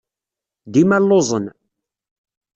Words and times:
Dima 0.73 0.97
lluẓen. 1.01 1.45